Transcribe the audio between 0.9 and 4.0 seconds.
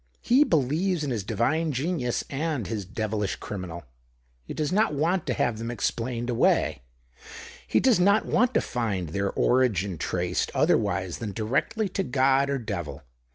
in his divine genius and his devilish criminal.